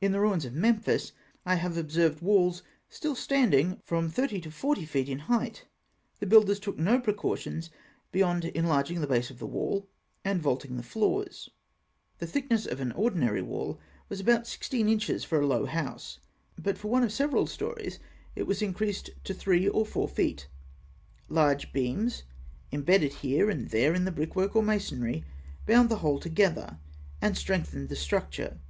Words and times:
In 0.00 0.12
the 0.12 0.20
ruins 0.20 0.44
of 0.44 0.52
Memphis, 0.52 1.10
I 1.44 1.56
have 1.56 1.76
observed 1.76 2.22
walls 2.22 2.62
still 2.88 3.16
standing 3.16 3.80
from 3.82 4.08
thirty 4.08 4.40
to 4.42 4.50
forty 4.52 4.84
feet 4.86 5.08
in 5.08 5.18
height. 5.26 5.64
The 6.20 6.26
builders 6.26 6.60
took 6.60 6.78
no 6.78 7.00
precaution 7.00 7.60
beyond 8.12 8.44
enlarging 8.44 9.00
the 9.00 9.08
base 9.08 9.28
of 9.28 9.40
the 9.40 9.46
wall, 9.48 9.88
and 10.24 10.40
vaulting 10.40 10.76
the 10.76 10.84
floors 10.84 11.46
(fig. 11.46 11.50
2). 11.50 11.52
The 12.20 12.26
thickness 12.30 12.66
of 12.66 12.78
an 12.78 12.92
ordinary 12.92 13.42
wall 13.42 13.80
was 14.08 14.20
about 14.20 14.46
sixteen 14.46 14.88
inches 14.88 15.24
for 15.24 15.40
a 15.40 15.46
low 15.48 15.66
house; 15.66 16.20
but 16.56 16.78
for 16.78 16.86
one 16.86 17.02
of 17.02 17.10
several 17.12 17.48
storeys, 17.48 17.98
it 18.36 18.44
was 18.46 18.62
increased 18.62 19.10
to 19.24 19.34
three 19.34 19.68
or 19.68 19.84
four 19.84 20.06
feet. 20.06 20.46
Large 21.28 21.72
beams, 21.72 22.22
embedded 22.70 23.14
here 23.14 23.50
and 23.50 23.68
there 23.70 23.94
in 23.94 24.04
the 24.04 24.12
brickwork 24.12 24.54
or 24.54 24.62
masonry, 24.62 25.24
bound 25.66 25.88
the 25.88 25.96
whole 25.96 26.20
together, 26.20 26.78
and 27.20 27.36
strengthened 27.36 27.88
the 27.88 27.96
structure. 27.96 28.60